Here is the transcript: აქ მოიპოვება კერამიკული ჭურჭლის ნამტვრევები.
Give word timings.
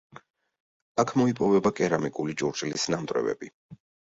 აქ 1.03 1.13
მოიპოვება 1.21 1.73
კერამიკული 1.81 2.37
ჭურჭლის 2.43 2.87
ნამტვრევები. 2.95 3.53